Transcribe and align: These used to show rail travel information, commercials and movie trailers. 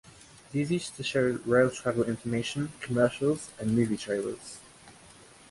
These 0.51 0.71
used 0.71 0.95
to 0.95 1.03
show 1.03 1.37
rail 1.45 1.69
travel 1.69 2.05
information, 2.05 2.71
commercials 2.81 3.51
and 3.59 3.75
movie 3.75 3.97
trailers. 3.97 4.57